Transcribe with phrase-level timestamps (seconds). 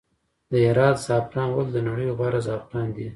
[0.49, 3.05] د هرات زعفران ولې د نړۍ غوره زعفران دي؟